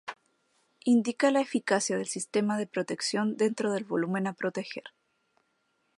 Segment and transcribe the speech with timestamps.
[0.83, 4.85] Indica la eficacia del sistema de protección dentro del volumen a proteger.